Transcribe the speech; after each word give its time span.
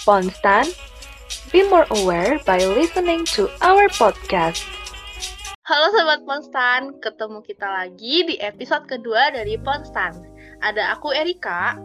Ponstan, 0.00 0.64
be 1.52 1.60
more 1.68 1.84
aware 1.92 2.40
by 2.48 2.56
listening 2.56 3.20
to 3.36 3.52
our 3.60 3.84
podcast. 4.00 4.64
Halo 5.68 5.92
Sobat 5.92 6.24
Ponstan, 6.24 6.96
ketemu 7.04 7.44
kita 7.44 7.68
lagi 7.68 8.24
di 8.24 8.40
episode 8.40 8.88
kedua 8.88 9.28
dari 9.28 9.60
Ponstan. 9.60 10.16
Ada 10.64 10.96
aku 10.96 11.12
Erika. 11.12 11.76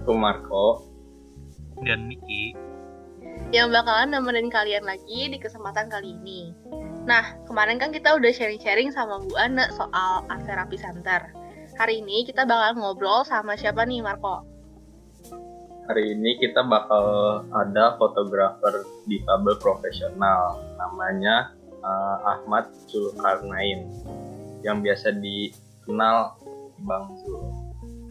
Aku 0.00 0.16
Marco. 0.16 0.88
Dan 1.84 2.08
Miki. 2.08 2.56
Yang 3.52 3.76
bakalan 3.76 4.16
nemenin 4.16 4.48
kalian 4.48 4.88
lagi 4.88 5.28
di 5.28 5.36
kesempatan 5.36 5.92
kali 5.92 6.16
ini. 6.16 6.56
Nah, 7.04 7.36
kemarin 7.44 7.76
kan 7.76 7.92
kita 7.92 8.16
udah 8.16 8.32
sharing-sharing 8.32 8.88
sama 8.88 9.20
Bu 9.20 9.36
Ana 9.36 9.68
soal 9.76 10.24
art 10.32 10.48
therapy 10.48 10.80
center. 10.80 11.28
Hari 11.76 12.00
ini 12.00 12.24
kita 12.24 12.48
bakal 12.48 12.80
ngobrol 12.80 13.20
sama 13.28 13.52
siapa 13.52 13.84
nih 13.84 14.00
Marco? 14.00 14.51
Hari 15.82 16.14
ini 16.14 16.38
kita 16.38 16.62
bakal 16.62 17.04
ada 17.50 17.98
fotografer 17.98 18.86
difabel 19.10 19.58
profesional 19.58 20.62
namanya 20.78 21.50
uh, 21.82 22.38
Ahmad 22.38 22.70
Zulkarnain 22.86 23.90
yang 24.62 24.78
biasa 24.78 25.10
dikenal 25.18 26.38
Bang 26.86 27.18
Zul. 27.18 27.42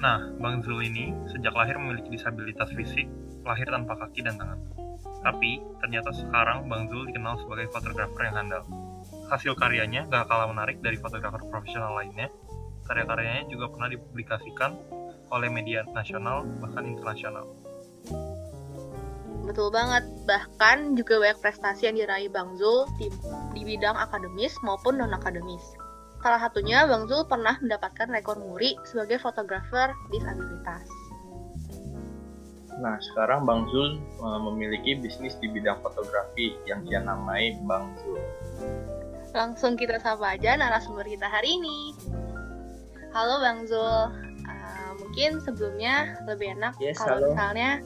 Nah, 0.03 0.35
Bang 0.43 0.59
Zul 0.59 0.83
ini 0.83 1.15
sejak 1.31 1.55
lahir 1.55 1.79
memiliki 1.79 2.11
disabilitas 2.11 2.67
fisik, 2.75 3.07
lahir 3.47 3.71
tanpa 3.71 3.95
kaki 4.03 4.19
dan 4.19 4.35
tangan. 4.35 4.59
Tapi, 5.23 5.63
ternyata 5.79 6.11
sekarang 6.11 6.67
Bang 6.67 6.91
Zul 6.91 7.07
dikenal 7.07 7.39
sebagai 7.39 7.71
fotografer 7.71 8.27
yang 8.27 8.35
handal. 8.35 8.67
Hasil 9.31 9.55
karyanya 9.55 10.11
gak 10.11 10.27
kalah 10.27 10.51
menarik 10.51 10.83
dari 10.83 10.99
fotografer 10.99 11.39
profesional 11.47 11.95
lainnya. 11.95 12.27
Karya-karyanya 12.83 13.47
juga 13.47 13.71
pernah 13.71 13.87
dipublikasikan 13.87 14.75
oleh 15.31 15.47
media 15.47 15.87
nasional 15.95 16.43
bahkan 16.59 16.83
internasional. 16.83 17.47
Betul 19.41 19.73
banget, 19.73 20.05
bahkan 20.29 20.93
juga 20.93 21.17
banyak 21.17 21.41
prestasi 21.41 21.89
yang 21.89 21.97
diraih 21.97 22.29
Bang 22.29 22.55
Zul 22.61 22.85
di, 23.01 23.09
di 23.57 23.61
bidang 23.65 23.97
akademis 23.97 24.53
maupun 24.61 25.01
non-akademis. 25.01 25.63
Salah 26.21 26.37
satunya 26.37 26.85
Bang 26.85 27.09
Zul 27.09 27.25
pernah 27.25 27.57
mendapatkan 27.57 28.05
rekor 28.13 28.37
muri 28.37 28.77
sebagai 28.85 29.17
fotografer 29.17 29.89
disabilitas. 30.13 30.85
Nah, 32.77 32.97
sekarang 33.01 33.49
Bang 33.49 33.65
Zul 33.73 33.97
uh, 34.21 34.39
memiliki 34.41 34.97
bisnis 35.01 35.33
di 35.41 35.49
bidang 35.49 35.81
fotografi 35.81 36.53
yang 36.69 36.85
dia 36.85 37.01
namai 37.01 37.57
Bang 37.65 37.89
Zul. 38.05 38.21
Langsung 39.33 39.73
kita 39.73 39.97
sapa 39.97 40.37
aja 40.37 40.53
narasumber 40.57 41.09
kita 41.09 41.25
hari 41.25 41.57
ini. 41.57 41.97
Halo 43.11 43.41
Bang 43.41 43.65
Zul, 43.65 43.81
uh, 43.81 44.91
mungkin 45.01 45.41
sebelumnya 45.41 46.21
lebih 46.29 46.53
enak 46.57 46.77
yes, 46.77 47.01
kalau 47.01 47.17
halo. 47.17 47.27
misalnya 47.33 47.81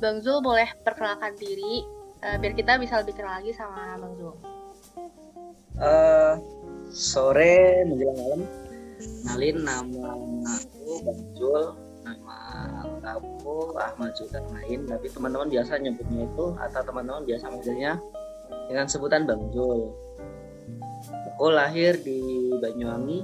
Bang 0.00 0.24
Zul 0.24 0.40
boleh 0.40 0.64
perkenalkan 0.80 1.36
diri 1.36 1.84
uh, 2.24 2.40
biar 2.40 2.56
kita 2.56 2.80
bisa 2.80 3.04
lebih 3.04 3.20
kenal 3.20 3.36
lagi 3.36 3.52
sama 3.52 4.00
Bang 4.00 4.16
Zul. 4.16 4.32
Uh, 5.76 6.40
sore 6.88 7.84
menjelang 7.84 8.16
malam, 8.16 8.40
kenalin 8.96 9.60
nama 9.60 10.16
aku 10.56 11.04
Bang 11.04 11.20
Zul, 11.36 11.76
nama 12.00 12.40
aku 13.04 13.76
Ahmad 13.76 14.16
Zulkarnain, 14.16 14.88
tapi 14.88 15.12
teman-teman 15.12 15.52
biasa 15.52 15.76
nyebutnya 15.76 16.24
itu 16.24 16.56
atau 16.56 16.80
teman-teman 16.80 17.28
biasa 17.28 17.52
manggilnya 17.52 18.00
dengan 18.72 18.88
sebutan 18.88 19.28
Bang 19.28 19.52
Zul. 19.52 19.92
Aku 21.36 21.52
lahir 21.52 22.00
di 22.00 22.48
Banyuwangi 22.56 23.20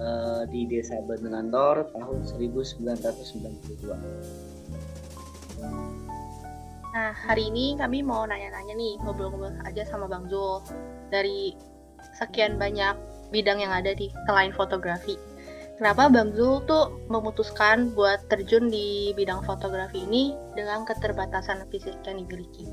uh, 0.00 0.48
di 0.48 0.64
Desa 0.72 1.04
Benengantor 1.04 1.92
tahun 1.92 2.24
1992. 2.24 4.51
Nah, 6.92 7.16
hari 7.16 7.48
ini 7.48 7.72
kami 7.80 8.04
mau 8.04 8.28
nanya-nanya 8.28 8.76
nih, 8.76 9.00
ngobrol-ngobrol 9.00 9.56
aja 9.64 9.80
sama 9.88 10.04
Bang 10.04 10.28
Zul. 10.28 10.60
Dari 11.08 11.56
sekian 12.20 12.60
banyak 12.60 12.92
bidang 13.32 13.64
yang 13.64 13.72
ada 13.72 13.96
di 13.96 14.12
selain 14.28 14.52
fotografi. 14.52 15.16
Kenapa 15.80 16.12
Bang 16.12 16.36
Zul 16.36 16.60
tuh 16.68 16.92
memutuskan 17.08 17.96
buat 17.96 18.28
terjun 18.28 18.68
di 18.68 19.16
bidang 19.16 19.40
fotografi 19.48 20.04
ini 20.04 20.36
dengan 20.52 20.84
keterbatasan 20.84 21.64
fisik 21.72 21.96
yang 22.04 22.20
dimiliki? 22.20 22.68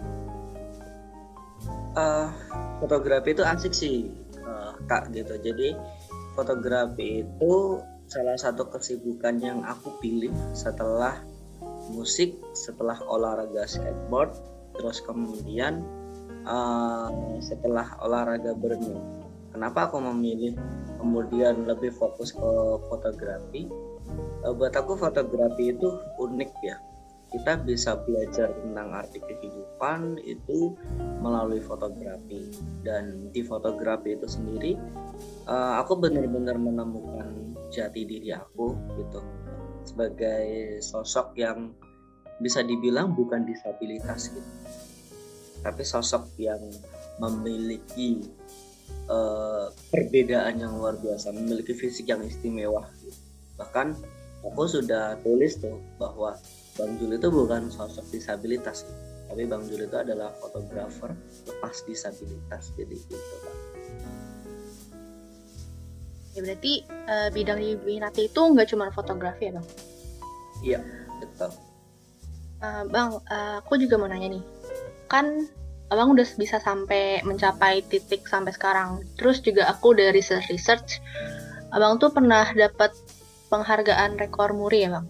Uh, 1.95 2.27
fotografi 2.83 3.31
itu 3.31 3.43
asik 3.47 3.71
sih, 3.71 4.11
uh, 4.43 4.75
kak 4.91 5.15
gitu. 5.15 5.39
Jadi 5.39 5.79
fotografi 6.35 7.23
itu 7.23 7.79
salah 8.11 8.35
satu 8.35 8.67
kesibukan 8.67 9.39
yang 9.39 9.63
aku 9.63 9.95
pilih 10.03 10.35
setelah 10.51 11.23
musik 11.91 12.37
setelah 12.53 12.97
olahraga 13.09 13.65
skateboard 13.65 14.33
terus 14.77 15.03
kemudian 15.03 15.83
uh, 16.47 17.09
setelah 17.43 17.97
olahraga 17.99 18.55
berenang. 18.55 19.25
Kenapa 19.49 19.89
aku 19.89 19.97
memilih 19.99 20.55
kemudian 21.01 21.65
lebih 21.65 21.89
fokus 21.91 22.31
ke 22.31 22.51
fotografi? 22.87 23.67
Uh, 24.45 24.53
buat 24.55 24.71
aku 24.77 24.95
fotografi 24.95 25.73
itu 25.73 25.89
unik 26.21 26.51
ya. 26.63 26.77
Kita 27.29 27.61
bisa 27.61 27.93
belajar 28.09 28.49
tentang 28.49 28.89
arti 28.89 29.21
kehidupan 29.21 30.17
itu 30.25 30.73
melalui 31.21 31.61
fotografi. 31.61 32.49
Dan 32.81 33.29
di 33.29 33.45
fotografi 33.45 34.17
itu 34.17 34.25
sendiri 34.25 34.73
uh, 35.45 35.77
aku 35.81 35.97
benar-benar 35.97 36.57
menemukan 36.57 37.53
jati 37.69 38.01
diri 38.01 38.33
aku 38.33 38.73
gitu 38.97 39.21
sebagai 39.89 40.79
sosok 40.85 41.33
yang 41.35 41.73
bisa 42.39 42.63
dibilang 42.63 43.17
bukan 43.17 43.43
disabilitas 43.43 44.31
gitu. 44.31 44.51
Tapi 45.59 45.83
sosok 45.83 46.39
yang 46.39 46.61
memiliki 47.19 48.23
uh, 49.11 49.67
perbedaan 49.91 50.61
yang 50.61 50.79
luar 50.79 50.95
biasa 50.95 51.35
memiliki 51.35 51.75
fisik 51.75 52.07
yang 52.07 52.23
istimewa. 52.23 52.87
Gitu. 53.03 53.19
bahkan 53.59 53.91
aku 54.39 54.71
sudah 54.71 55.19
tulis 55.19 55.59
tuh 55.59 55.83
bahwa 55.99 56.31
Bang 56.79 56.95
Jul 56.95 57.19
itu 57.19 57.27
bukan 57.27 57.67
sosok 57.67 58.07
disabilitas. 58.07 58.87
Tapi 59.27 59.43
Bang 59.51 59.67
Jul 59.67 59.83
itu 59.83 59.97
adalah 59.99 60.31
fotografer 60.39 61.11
lepas 61.43 61.75
disabilitas 61.83 62.71
jadi 62.79 62.95
gitu 62.95 63.37
Ya 66.39 66.47
berarti 66.47 66.87
uh, 67.11 67.27
bidang 67.35 67.59
yang 67.59 67.83
diminati 67.83 68.31
itu 68.31 68.39
nggak 68.39 68.71
cuma 68.71 68.87
fotografi 68.95 69.51
ya 69.51 69.59
bang? 69.59 69.67
Iya 70.63 70.79
betul. 71.19 71.51
Uh, 72.63 72.83
bang, 72.87 73.19
uh, 73.27 73.59
aku 73.59 73.75
juga 73.75 73.99
mau 73.99 74.07
nanya 74.07 74.39
nih, 74.39 74.43
kan 75.11 75.51
abang 75.91 76.15
udah 76.15 76.23
bisa 76.39 76.63
sampai 76.63 77.19
mencapai 77.27 77.83
titik 77.91 78.23
sampai 78.23 78.55
sekarang. 78.55 79.03
Terus 79.19 79.43
juga 79.43 79.67
aku 79.67 79.91
udah 79.91 80.15
research 80.15 80.47
research, 80.47 81.03
abang 81.75 81.99
tuh 81.99 82.07
pernah 82.07 82.47
dapat 82.55 82.95
penghargaan 83.51 84.15
rekor 84.15 84.55
muri 84.55 84.87
ya 84.87 84.95
bang? 84.95 85.05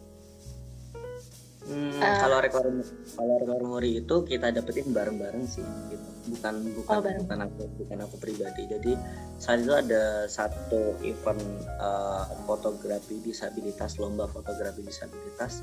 Hmm, 1.69 1.93
uh, 2.01 2.17
kalau 2.17 2.41
rekor 2.41 2.65
kalau 3.13 3.35
rekor 3.45 3.61
muri 3.61 4.01
itu 4.01 4.15
kita 4.25 4.49
dapetin 4.49 4.89
bareng-bareng 4.89 5.45
sih, 5.45 5.61
gitu. 5.93 6.09
bukan 6.33 6.55
bukan 6.73 6.95
oh, 6.97 7.01
bareng. 7.05 7.21
bukan 7.29 7.39
aku 7.45 7.63
bukan 7.77 7.97
aku 8.09 8.15
pribadi. 8.17 8.65
Jadi 8.65 8.97
saat 9.37 9.61
itu 9.61 9.73
ada 9.77 10.25
satu 10.25 10.97
event 11.05 11.37
uh, 11.77 12.25
fotografi 12.49 13.21
disabilitas 13.21 14.01
lomba 14.01 14.25
fotografi 14.25 14.81
disabilitas 14.81 15.61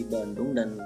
di 0.00 0.08
Bandung 0.08 0.56
dan 0.56 0.80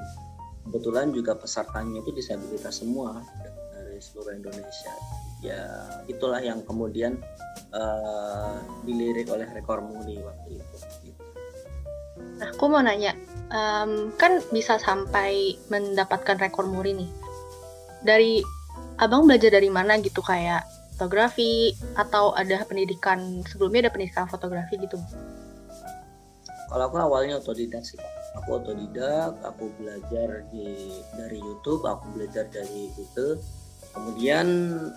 kebetulan 0.66 1.14
juga 1.14 1.38
pesertanya 1.38 2.02
itu 2.02 2.10
disabilitas 2.10 2.82
semua 2.82 3.22
dari 3.70 4.02
seluruh 4.02 4.34
Indonesia. 4.34 4.92
Ya 5.38 5.86
itulah 6.10 6.42
yang 6.42 6.66
kemudian 6.66 7.14
uh, 7.70 8.58
dilirik 8.82 9.30
oleh 9.30 9.46
rekor 9.54 9.86
muri 9.86 10.18
waktu 10.18 10.58
itu. 10.58 10.76
Gitu. 11.06 11.22
Nah, 12.38 12.54
aku 12.54 12.64
mau 12.70 12.82
nanya, 12.82 13.14
um, 13.52 14.12
kan 14.16 14.40
bisa 14.52 14.80
sampai 14.80 15.56
mendapatkan 15.72 16.36
rekor 16.40 16.68
muri 16.68 16.96
nih. 16.96 17.10
Dari 18.04 18.32
abang 18.98 19.26
belajar 19.26 19.54
dari 19.54 19.70
mana 19.70 19.98
gitu 19.98 20.22
kayak 20.22 20.66
fotografi 20.98 21.70
atau 21.94 22.34
ada 22.34 22.66
pendidikan 22.66 23.46
sebelumnya 23.46 23.86
ada 23.86 23.92
pendidikan 23.94 24.26
fotografi 24.26 24.74
gitu? 24.82 24.98
Kalau 26.68 26.84
aku 26.84 27.00
awalnya 27.00 27.40
otodidak 27.40 27.80
sih, 27.80 27.96
aku 28.36 28.60
otodidak, 28.60 29.40
aku 29.40 29.72
belajar 29.80 30.44
di 30.52 31.00
dari 31.16 31.40
YouTube, 31.40 31.86
aku 31.86 32.12
belajar 32.12 32.44
dari 32.52 32.92
Google. 32.92 33.40
Kemudian 33.88 34.46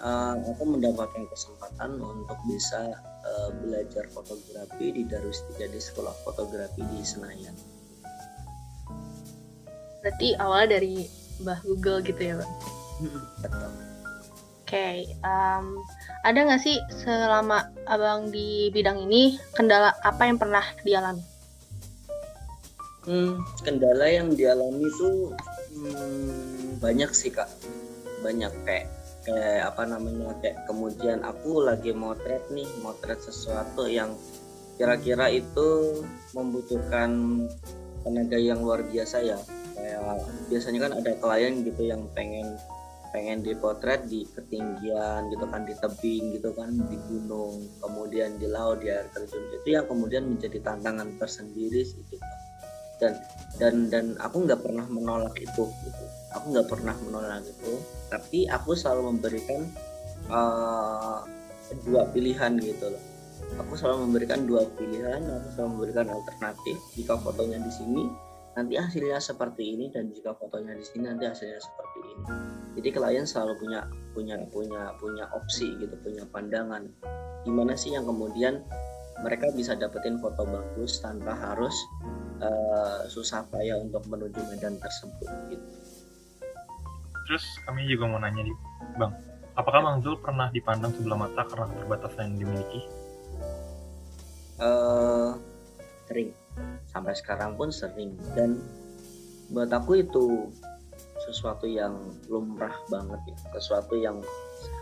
uh, 0.03 0.35
aku 0.51 0.67
mendapatkan 0.67 1.23
kesempatan 1.31 1.95
untuk 2.01 2.37
bisa 2.43 2.91
uh, 3.23 3.49
belajar 3.63 4.03
fotografi 4.11 4.91
di 4.91 5.07
Darustika 5.07 5.63
di 5.63 5.79
sekolah 5.79 6.11
fotografi 6.27 6.83
di 6.91 6.99
Senayan. 7.01 7.80
Berarti 10.01 10.33
awal 10.41 10.69
dari 10.69 11.05
Mbah 11.41 11.61
Google 11.65 12.01
gitu 12.01 12.21
ya, 12.21 12.35
Bang? 12.41 12.53
Betul. 13.41 13.69
Oke, 14.61 14.79
okay, 14.79 14.97
um, 15.27 15.83
ada 16.23 16.47
nggak 16.47 16.63
sih 16.63 16.79
selama 17.03 17.67
abang 17.91 18.31
di 18.31 18.71
bidang 18.71 19.03
ini 19.03 19.35
kendala 19.51 19.91
apa 19.99 20.23
yang 20.25 20.39
pernah 20.39 20.63
dialami? 20.87 21.19
Hmm, 23.03 23.43
kendala 23.65 24.07
yang 24.07 24.31
dialami 24.31 24.87
itu 24.87 25.35
hmm, 25.75 26.79
banyak 26.79 27.11
sih 27.11 27.35
kak, 27.35 27.51
banyak 28.23 28.53
kayak 28.63 28.87
kayak 29.27 29.69
apa 29.69 29.83
namanya 29.85 30.33
kayak 30.41 30.63
kemudian 30.65 31.19
aku 31.21 31.61
lagi 31.61 31.93
motret 31.93 32.41
nih 32.49 32.65
motret 32.81 33.21
sesuatu 33.21 33.85
yang 33.85 34.17
kira-kira 34.81 35.29
itu 35.29 36.01
membutuhkan 36.33 37.43
tenaga 38.01 38.37
yang 38.39 38.65
luar 38.65 38.81
biasa 38.87 39.21
ya 39.21 39.37
kayak 39.81 40.21
biasanya 40.47 40.79
kan 40.85 40.93
ada 41.01 41.11
klien 41.17 41.65
gitu 41.65 41.81
yang 41.89 42.05
pengen 42.13 42.55
pengen 43.11 43.43
dipotret 43.43 44.07
di 44.07 44.23
ketinggian 44.23 45.27
gitu 45.35 45.43
kan 45.51 45.67
di 45.67 45.75
tebing 45.75 46.31
gitu 46.39 46.55
kan 46.55 46.71
di 46.71 46.95
gunung 47.11 47.59
kemudian 47.83 48.39
di 48.39 48.47
laut 48.47 48.79
di 48.79 48.87
air 48.87 49.05
terjun. 49.11 49.43
Itu 49.51 49.67
yang 49.67 49.85
kemudian 49.85 50.23
menjadi 50.31 50.63
tantangan 50.63 51.19
tersendiri 51.19 51.83
sih 51.83 51.99
gitu. 52.07 52.27
Dan 53.03 53.19
dan 53.59 53.75
dan 53.91 54.05
aku 54.23 54.47
nggak 54.47 54.63
pernah 54.63 54.87
menolak 54.87 55.35
itu 55.43 55.67
gitu. 55.67 56.05
Aku 56.39 56.55
nggak 56.55 56.71
pernah 56.71 56.95
menolak 57.03 57.43
itu 57.43 57.73
tapi 58.07 58.47
aku 58.47 58.79
selalu 58.79 59.11
memberikan 59.15 59.67
uh, 60.31 61.27
dua 61.83 62.07
pilihan 62.15 62.55
gitu 62.63 62.95
loh. 62.95 63.03
Aku 63.59 63.75
selalu 63.75 64.07
memberikan 64.07 64.47
dua 64.47 64.63
pilihan 64.79 65.19
aku 65.19 65.47
selalu 65.51 65.69
memberikan 65.75 66.07
alternatif. 66.15 66.79
Jika 66.95 67.19
fotonya 67.19 67.59
di 67.59 67.71
sini 67.75 68.30
nanti 68.51 68.75
hasilnya 68.75 69.19
seperti 69.23 69.75
ini 69.75 69.87
dan 69.95 70.11
jika 70.11 70.35
fotonya 70.35 70.75
di 70.75 70.83
sini 70.83 71.07
nanti 71.07 71.23
hasilnya 71.27 71.59
seperti 71.59 71.97
ini. 72.03 72.23
Jadi 72.79 72.89
klien 72.91 73.25
selalu 73.27 73.53
punya 73.59 73.81
punya 74.11 74.35
punya 74.51 74.83
punya 74.99 75.25
opsi 75.31 75.75
gitu 75.79 75.95
punya 76.03 76.27
pandangan. 76.31 76.87
Gimana 77.47 77.73
sih 77.79 77.95
yang 77.95 78.03
kemudian 78.03 78.59
mereka 79.23 79.47
bisa 79.55 79.77
dapetin 79.77 80.19
foto 80.19 80.43
bagus 80.43 80.99
tanpa 80.99 81.31
harus 81.37 81.73
uh, 82.41 83.07
susah 83.07 83.45
payah 83.53 83.79
untuk 83.79 84.03
menuju 84.09 84.39
medan 84.51 84.75
tersebut 84.81 85.29
gitu. 85.47 85.67
Terus 87.29 87.45
kami 87.63 87.87
juga 87.87 88.11
mau 88.11 88.19
nanya 88.19 88.43
nih 88.43 88.55
bang. 88.99 89.11
Apakah 89.55 89.79
bang 89.83 89.97
Zul 90.03 90.19
pernah 90.19 90.47
dipandang 90.51 90.91
sebelah 90.95 91.27
mata 91.27 91.43
karena 91.47 91.67
keterbatasan 91.71 92.35
yang 92.35 92.47
dimiliki? 92.47 92.81
Uh, 94.61 94.90
sampai 96.91 97.15
sekarang 97.15 97.55
pun 97.55 97.71
sering. 97.71 98.15
Dan 98.35 98.59
buat 99.51 99.71
aku 99.71 100.03
itu 100.03 100.47
sesuatu 101.27 101.67
yang 101.67 101.95
lumrah 102.27 102.75
banget 102.91 103.19
ya. 103.31 103.37
Sesuatu 103.59 103.95
yang 103.95 104.19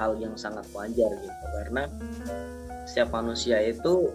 hal 0.01 0.17
yang 0.17 0.33
sangat 0.35 0.65
wajar 0.73 1.11
gitu. 1.13 1.45
Karena 1.61 1.85
setiap 2.89 3.13
manusia 3.13 3.61
itu 3.61 4.09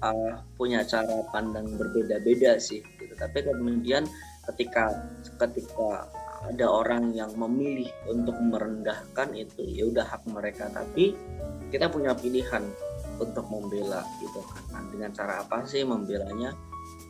uh, 0.00 0.40
punya 0.56 0.82
cara 0.84 1.24
pandang 1.30 1.68
berbeda-beda 1.76 2.56
sih 2.56 2.80
gitu. 3.00 3.14
Tapi 3.16 3.44
kemudian 3.44 4.08
ketika 4.52 4.92
ketika 5.36 6.08
ada 6.46 6.66
orang 6.68 7.10
yang 7.16 7.32
memilih 7.34 7.90
untuk 8.06 8.36
merendahkan 8.38 9.34
itu 9.34 9.66
ya 9.66 9.84
udah 9.88 10.06
hak 10.06 10.22
mereka. 10.30 10.70
Tapi 10.70 11.16
kita 11.72 11.90
punya 11.90 12.14
pilihan 12.14 12.62
untuk 13.18 13.48
membela 13.48 14.04
gitu 14.22 14.40
kan. 14.70 14.84
Dengan 14.92 15.10
cara 15.12 15.42
apa 15.42 15.64
sih 15.66 15.82
membelanya 15.82 16.54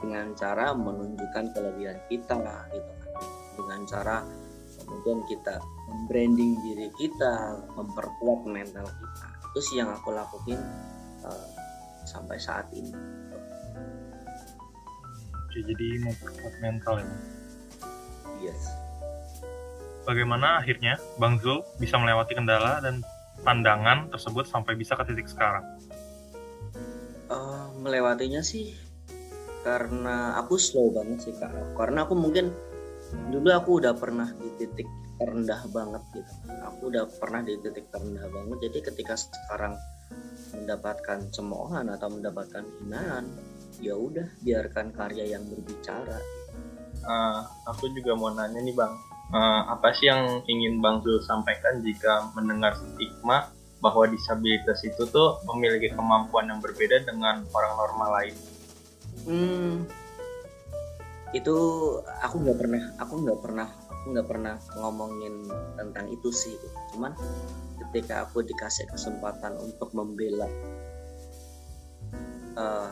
dengan 0.07 0.31
cara 0.39 0.71
menunjukkan 0.71 1.51
kelebihan 1.51 1.99
kita 2.07 2.39
gitu 2.71 2.93
kan. 3.03 3.11
Dengan 3.59 3.81
cara 3.91 4.17
kemudian 4.87 5.19
kita 5.27 5.59
membranding 5.91 6.55
diri 6.63 6.87
kita 6.95 7.59
memperkuat 7.75 8.47
mental 8.47 8.87
kita. 8.87 9.27
Itu 9.51 9.59
sih 9.67 9.77
yang 9.83 9.91
aku 9.91 10.15
lakuin 10.15 10.63
uh, 11.27 11.49
sampai 12.07 12.39
saat 12.39 12.71
ini. 12.71 12.95
Jadi 15.51 15.89
memperkuat 16.07 16.55
mental 16.63 17.03
ya 17.03 17.11
yes. 18.47 18.71
Bagaimana 20.07 20.63
akhirnya 20.63 21.03
Bang 21.19 21.43
Zul 21.43 21.67
bisa 21.83 21.99
melewati 21.99 22.39
kendala 22.39 22.79
dan 22.79 23.03
pandangan 23.43 24.07
tersebut 24.15 24.47
sampai 24.47 24.79
bisa 24.79 24.95
ke 24.95 25.03
titik 25.03 25.27
sekarang? 25.27 25.67
Uh, 27.27 27.75
melewatinya 27.83 28.39
sih 28.39 28.86
karena 29.67 30.39
aku 30.39 30.55
slow 30.55 30.95
banget 30.95 31.27
sih 31.27 31.35
kak. 31.35 31.51
Karena 31.75 32.07
aku 32.07 32.15
mungkin 32.15 32.55
dulu 33.35 33.51
aku 33.51 33.83
udah 33.83 33.99
pernah 33.99 34.31
di 34.31 34.55
titik 34.63 34.87
terendah 35.19 35.67
banget 35.75 36.03
gitu. 36.15 36.33
Aku 36.71 36.95
udah 36.95 37.11
pernah 37.19 37.43
di 37.43 37.59
titik 37.59 37.91
terendah 37.91 38.31
banget. 38.31 38.71
Jadi 38.71 38.79
ketika 38.87 39.19
sekarang 39.19 39.75
mendapatkan 40.55 41.19
cemoohan 41.35 41.91
atau 41.91 42.07
mendapatkan 42.07 42.63
hinaan 42.79 43.27
ya 43.83 43.99
udah 43.99 44.31
biarkan 44.47 44.95
karya 44.95 45.35
yang 45.35 45.43
berbicara. 45.51 46.23
Uh, 47.03 47.43
aku 47.67 47.91
juga 47.91 48.15
mau 48.15 48.31
nanya 48.31 48.63
nih 48.63 48.71
bang. 48.71 48.95
Uh, 49.35 49.67
apa 49.75 49.91
sih 49.99 50.07
yang 50.07 50.47
ingin 50.47 50.79
bang 50.79 51.03
Zul 51.03 51.19
sampaikan 51.27 51.83
jika 51.83 52.31
mendengar 52.39 52.79
stigma 52.79 53.51
bahwa 53.83 54.07
disabilitas 54.07 54.87
itu 54.87 55.03
tuh 55.11 55.43
memiliki 55.51 55.91
kemampuan 55.91 56.47
yang 56.47 56.63
berbeda 56.63 57.03
dengan 57.03 57.43
orang 57.51 57.75
normal 57.75 58.23
lain 58.23 58.37
hmm, 59.27 59.85
itu 61.35 61.57
aku 62.23 62.37
nggak 62.41 62.59
pernah 62.59 62.83
aku 63.03 63.15
nggak 63.27 63.41
pernah 63.43 63.69
aku 63.69 64.05
nggak 64.15 64.29
pernah 64.31 64.55
ngomongin 64.79 65.51
tentang 65.75 66.07
itu 66.09 66.31
sih. 66.31 66.55
Cuman 66.95 67.13
ketika 67.87 68.25
aku 68.25 68.47
dikasih 68.47 68.87
kesempatan 68.89 69.59
untuk 69.59 69.91
membela 69.93 70.47
uh, 72.57 72.91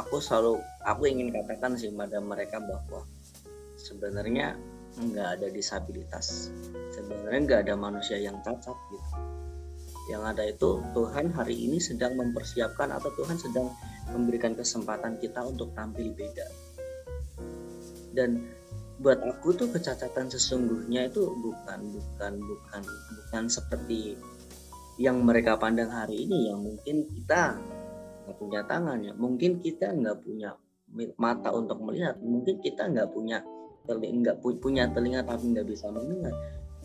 aku 0.00 0.18
selalu 0.18 0.58
aku 0.82 1.06
ingin 1.06 1.30
katakan 1.30 1.76
sih 1.76 1.92
pada 1.92 2.18
mereka 2.18 2.58
bahwa 2.58 3.04
sebenarnya 3.76 4.56
nggak 4.98 5.28
ada 5.38 5.46
disabilitas. 5.52 6.50
Sebenarnya 6.96 7.40
nggak 7.44 7.60
ada 7.68 7.74
manusia 7.76 8.18
yang 8.18 8.40
cacat 8.42 8.74
gitu 8.90 9.37
yang 10.08 10.24
ada 10.24 10.40
itu 10.44 10.80
Tuhan 10.96 11.30
hari 11.36 11.68
ini 11.68 11.76
sedang 11.78 12.16
mempersiapkan 12.16 12.88
atau 12.88 13.12
Tuhan 13.12 13.36
sedang 13.36 13.68
memberikan 14.08 14.56
kesempatan 14.56 15.20
kita 15.20 15.44
untuk 15.44 15.76
tampil 15.76 16.16
beda. 16.16 16.48
Dan 18.16 18.48
buat 18.98 19.20
aku 19.20 19.54
tuh 19.54 19.68
kecacatan 19.70 20.32
sesungguhnya 20.32 21.12
itu 21.12 21.22
bukan 21.38 21.80
bukan 21.92 22.32
bukan 22.40 22.82
bukan 23.14 23.44
seperti 23.46 24.18
yang 24.98 25.22
mereka 25.22 25.54
pandang 25.54 25.92
hari 25.92 26.26
ini 26.26 26.50
yang 26.50 26.58
mungkin 26.58 27.06
kita 27.06 27.54
nggak 28.24 28.36
punya 28.40 28.60
tangan 28.64 28.98
ya. 29.04 29.12
Mungkin 29.14 29.60
kita 29.60 29.92
nggak 29.92 30.24
punya 30.24 30.56
mata 31.20 31.52
untuk 31.52 31.78
melihat. 31.84 32.16
Mungkin 32.18 32.64
kita 32.64 32.90
nggak 32.90 33.12
punya 33.12 33.44
telinga 33.88 34.36
nggak 34.36 34.60
punya 34.60 34.84
telinga 34.92 35.24
tapi 35.24 35.44
nggak 35.56 35.64
bisa 35.64 35.88
mendengar 35.88 36.36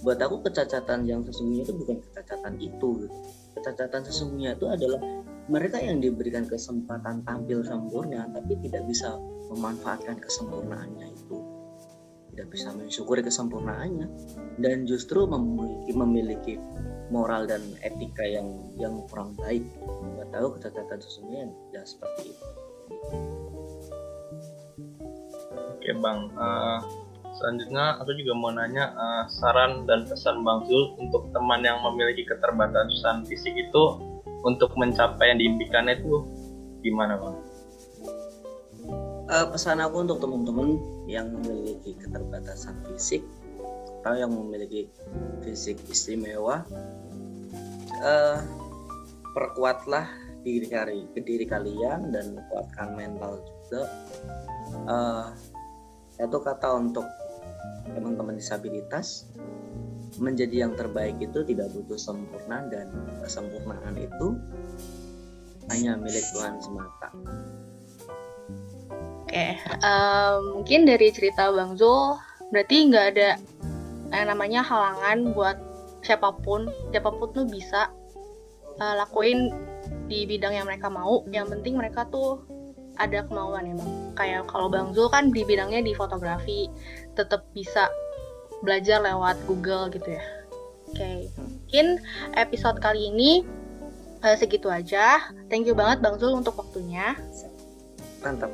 buat 0.04 0.20
aku 0.20 0.44
kecacatan 0.44 1.08
yang 1.08 1.24
sesungguhnya 1.24 1.64
itu 1.64 1.74
bukan 1.80 1.98
kecacatan 2.04 2.60
itu 2.60 3.08
gitu. 3.08 3.18
kecacatan 3.56 4.02
sesungguhnya 4.04 4.60
itu 4.60 4.68
adalah 4.68 5.00
mereka 5.48 5.80
yang 5.80 6.04
diberikan 6.04 6.44
kesempatan 6.48 7.24
tampil 7.24 7.64
sempurna 7.64 8.28
tapi 8.32 8.60
tidak 8.64 8.84
bisa 8.88 9.16
memanfaatkan 9.52 10.16
kesempurnaannya 10.20 11.08
itu. 11.12 11.38
Tidak 12.34 12.48
bisa 12.50 12.74
mensyukuri 12.74 13.22
kesempurnaannya. 13.22 14.08
Dan 14.58 14.90
justru 14.90 15.30
memiliki 15.30 15.94
memiliki 15.94 16.54
moral 17.14 17.46
dan 17.46 17.62
etika 17.86 18.26
yang 18.26 18.50
yang 18.80 19.04
kurang 19.12 19.38
baik. 19.38 19.62
Nggak 20.18 20.30
tahu 20.34 20.48
kecacatan 20.58 20.98
sesungguhnya 20.98 21.46
ya 21.76 21.84
seperti 21.86 22.34
itu. 22.34 22.46
Oke 25.78 25.92
bang. 26.00 26.20
Uh, 26.34 26.80
selanjutnya 27.38 27.98
aku 28.02 28.14
juga 28.18 28.34
mau 28.38 28.52
nanya 28.54 28.94
uh, 28.94 29.24
saran 29.30 29.86
dan 29.90 30.06
pesan 30.06 30.46
bang 30.46 30.60
Zul 30.70 30.96
untuk 31.02 31.30
teman 31.34 31.66
yang 31.66 31.82
memiliki 31.82 32.24
keterbatasan 32.30 33.26
fisik 33.26 33.54
itu 33.58 33.84
untuk 34.44 34.76
mencapai 34.76 35.34
yang 35.34 35.40
diimpikannya 35.40 36.04
itu 36.04 36.28
gimana 36.84 37.18
bang? 37.18 37.36
Uh, 39.32 39.46
pesan 39.56 39.80
aku 39.80 40.04
untuk 40.04 40.20
teman-teman 40.20 40.78
yang 41.08 41.32
memiliki 41.32 41.96
keterbatasan 41.96 42.76
fisik 42.92 43.24
atau 44.04 44.20
yang 44.20 44.36
memiliki 44.36 44.92
fisik 45.40 45.80
istimewa, 45.88 46.68
uh, 48.04 48.38
perkuatlah 49.32 50.12
diri 50.44 50.68
kali 50.68 51.08
diri 51.24 51.48
kalian 51.48 52.12
dan 52.12 52.36
kuatkan 52.52 53.00
mental 53.00 53.40
juga. 53.40 53.88
Uh, 54.84 55.32
satu 56.20 56.44
kata 56.44 56.68
untuk 56.78 57.08
teman-teman 57.94 58.36
disabilitas 58.36 59.28
menjadi 60.22 60.68
yang 60.68 60.74
terbaik 60.78 61.18
itu 61.18 61.42
tidak 61.42 61.74
butuh 61.74 61.98
sempurna 61.98 62.70
dan 62.70 62.90
kesempurnaan 63.26 63.98
itu 63.98 64.38
hanya 65.74 65.98
milik 65.98 66.22
Tuhan 66.36 66.60
semata. 66.62 67.10
Oke, 69.24 69.32
okay, 69.34 69.58
um, 69.82 70.62
mungkin 70.62 70.86
dari 70.86 71.10
cerita 71.10 71.50
Bang 71.50 71.74
Zul, 71.74 72.20
berarti 72.54 72.94
nggak 72.94 73.06
ada 73.18 73.30
yang 74.14 74.30
namanya 74.30 74.62
halangan 74.62 75.34
buat 75.34 75.58
siapa 76.06 76.38
pun, 76.46 76.70
siapa 76.94 77.10
pun 77.10 77.34
tuh 77.34 77.50
bisa 77.50 77.90
uh, 78.78 78.94
lakuin 79.02 79.50
di 80.06 80.30
bidang 80.30 80.54
yang 80.54 80.70
mereka 80.70 80.92
mau. 80.92 81.26
Yang 81.34 81.58
penting 81.58 81.82
mereka 81.82 82.06
tuh 82.14 82.46
ada 83.02 83.26
kemauan 83.26 83.66
ya 83.66 83.74
bang 83.74 83.92
kayak 84.14 84.42
kalau 84.46 84.70
bang 84.70 84.94
Zul 84.94 85.10
kan 85.10 85.34
di 85.34 85.42
bidangnya 85.42 85.82
di 85.82 85.98
fotografi 85.98 86.70
tetap 87.14 87.46
bisa 87.54 87.90
belajar 88.62 89.02
lewat 89.02 89.38
Google 89.46 89.90
gitu 89.94 90.18
ya 90.18 90.24
oke 90.90 91.12
mungkin 91.38 92.02
episode 92.38 92.78
kali 92.82 93.10
ini 93.10 93.48
uh, 94.22 94.36
segitu 94.38 94.70
aja 94.70 95.34
thank 95.50 95.66
you 95.66 95.74
banget 95.78 96.02
bang 96.02 96.16
Zul 96.18 96.38
untuk 96.38 96.58
waktunya 96.58 97.18
mantap 98.22 98.54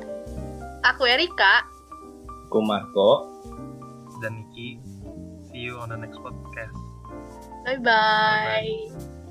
aku 0.84 1.04
Erika 1.06 1.70
Aku 2.50 2.66
Marco. 2.66 3.30
Dan 4.18 4.42
Niki. 4.42 4.82
See 5.54 5.70
you 5.70 5.78
on 5.78 5.94
the 5.94 5.96
next 6.02 6.18
podcast. 6.18 6.74
bye 7.62 7.78
bye, 7.78 7.86
bye, 7.86 8.66
-bye. 8.66 9.06